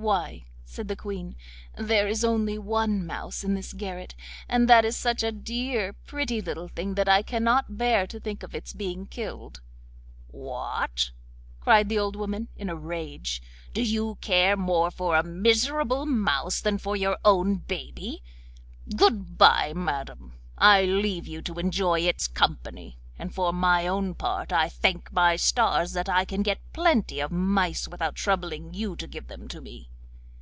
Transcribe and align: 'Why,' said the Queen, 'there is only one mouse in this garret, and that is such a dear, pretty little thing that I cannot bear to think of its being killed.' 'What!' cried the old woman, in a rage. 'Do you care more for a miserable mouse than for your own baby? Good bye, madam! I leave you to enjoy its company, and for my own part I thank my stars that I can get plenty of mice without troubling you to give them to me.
'Why,' 0.00 0.46
said 0.64 0.88
the 0.88 0.96
Queen, 0.96 1.36
'there 1.76 2.08
is 2.08 2.24
only 2.24 2.56
one 2.56 3.04
mouse 3.04 3.44
in 3.44 3.52
this 3.52 3.74
garret, 3.74 4.14
and 4.48 4.66
that 4.66 4.82
is 4.82 4.96
such 4.96 5.22
a 5.22 5.30
dear, 5.30 5.92
pretty 5.92 6.40
little 6.40 6.68
thing 6.68 6.94
that 6.94 7.06
I 7.06 7.20
cannot 7.20 7.76
bear 7.76 8.06
to 8.06 8.18
think 8.18 8.42
of 8.42 8.54
its 8.54 8.72
being 8.72 9.04
killed.' 9.04 9.60
'What!' 10.28 11.10
cried 11.60 11.90
the 11.90 11.98
old 11.98 12.16
woman, 12.16 12.48
in 12.56 12.70
a 12.70 12.74
rage. 12.76 13.42
'Do 13.74 13.82
you 13.82 14.14
care 14.22 14.56
more 14.56 14.90
for 14.90 15.14
a 15.16 15.22
miserable 15.22 16.06
mouse 16.06 16.62
than 16.62 16.78
for 16.78 16.96
your 16.96 17.18
own 17.22 17.56
baby? 17.56 18.22
Good 18.96 19.36
bye, 19.36 19.74
madam! 19.76 20.32
I 20.56 20.84
leave 20.86 21.26
you 21.26 21.42
to 21.42 21.58
enjoy 21.58 22.00
its 22.00 22.26
company, 22.26 22.96
and 23.18 23.34
for 23.34 23.52
my 23.52 23.86
own 23.86 24.14
part 24.14 24.50
I 24.50 24.70
thank 24.70 25.12
my 25.12 25.36
stars 25.36 25.92
that 25.92 26.08
I 26.08 26.24
can 26.24 26.40
get 26.42 26.72
plenty 26.72 27.20
of 27.20 27.30
mice 27.30 27.86
without 27.86 28.14
troubling 28.14 28.72
you 28.72 28.96
to 28.96 29.06
give 29.06 29.26
them 29.28 29.46
to 29.48 29.60
me. 29.60 29.88